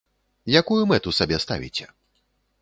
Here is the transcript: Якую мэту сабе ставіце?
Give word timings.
Якую 0.61 0.79
мэту 0.93 1.13
сабе 1.19 1.37
ставіце? 1.45 1.85